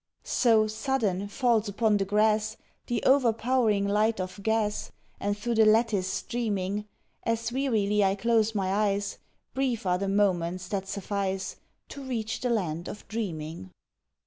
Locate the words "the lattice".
5.53-6.11